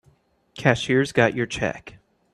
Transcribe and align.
Cashier's 0.57 1.11
got 1.11 1.35
your 1.35 1.45
check. 1.45 1.99